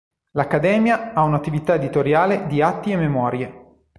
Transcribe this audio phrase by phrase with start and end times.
[0.31, 3.65] L'accademia ha un'attività editoriale di "Atti e Memorie".